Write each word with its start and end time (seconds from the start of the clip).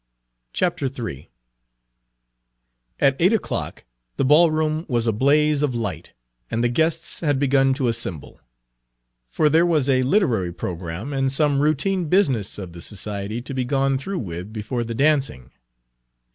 III 0.59 1.29
At 2.99 3.15
eight 3.19 3.33
o'clock 3.33 3.83
the 4.17 4.25
ballroom 4.25 4.83
was 4.89 5.05
a 5.05 5.13
blaze 5.13 5.61
of 5.61 5.75
light 5.75 6.13
and 6.49 6.63
the 6.63 6.69
guests 6.69 7.19
had 7.19 7.37
begun 7.37 7.75
to 7.75 7.87
assemble; 7.87 8.41
for 9.29 9.47
there 9.47 9.63
was 9.63 9.87
a 9.87 10.01
literary 10.01 10.51
programme 10.51 11.13
and 11.13 11.31
some 11.31 11.59
routine 11.61 12.05
business 12.05 12.57
of 12.57 12.73
the 12.73 12.81
society 12.81 13.43
to 13.43 13.53
be 13.53 13.63
gone 13.63 13.99
through 13.99 14.17
with 14.17 14.51
before 14.51 14.83
the 14.83 14.95
dancing. 14.95 15.51